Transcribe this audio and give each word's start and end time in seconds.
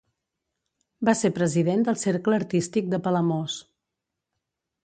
Va 1.09 1.13
ser 1.19 1.31
president 1.35 1.85
del 1.89 2.01
Cercle 2.05 2.39
Artístic 2.39 2.91
de 2.95 3.01
Palamós. 3.09 3.63